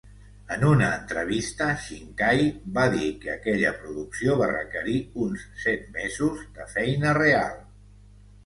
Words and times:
En 0.53 0.63
una 0.67 0.85
entrevista, 0.99 1.67
Shinkai 1.83 2.47
va 2.79 2.85
dir 2.95 3.09
que 3.25 3.31
aquella 3.33 3.75
producció 3.83 4.39
va 4.41 4.49
requerir 4.55 4.97
uns 5.27 5.47
set 5.67 5.87
mesos 5.99 6.45
de 6.57 6.67
"feina 6.75 7.17
real". 7.21 7.59